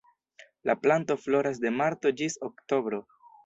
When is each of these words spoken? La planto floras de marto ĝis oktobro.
La 0.69 0.75
planto 0.85 1.17
floras 1.27 1.61
de 1.67 1.75
marto 1.83 2.15
ĝis 2.23 2.41
oktobro. 2.51 3.05